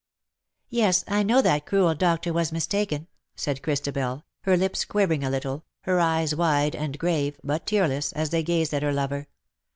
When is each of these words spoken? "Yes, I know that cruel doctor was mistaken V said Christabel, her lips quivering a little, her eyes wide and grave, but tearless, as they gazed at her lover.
"Yes, 0.69 1.03
I 1.07 1.21
know 1.21 1.43
that 1.43 1.67
cruel 1.67 1.93
doctor 1.93 2.33
was 2.33 2.51
mistaken 2.51 3.01
V 3.03 3.07
said 3.35 3.61
Christabel, 3.61 4.23
her 4.45 4.57
lips 4.57 4.83
quivering 4.83 5.23
a 5.23 5.29
little, 5.29 5.63
her 5.81 5.99
eyes 5.99 6.33
wide 6.33 6.75
and 6.75 6.97
grave, 6.97 7.39
but 7.43 7.67
tearless, 7.67 8.11
as 8.13 8.31
they 8.31 8.41
gazed 8.41 8.73
at 8.73 8.81
her 8.81 8.93
lover. 8.93 9.27